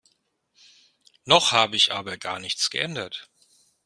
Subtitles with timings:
[1.25, 3.29] Noch habe ich aber gar nichts geändert.